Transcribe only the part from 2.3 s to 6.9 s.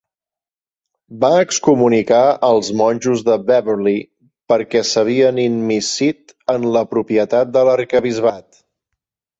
als monjos de Beverley perquè s'havien immiscit en la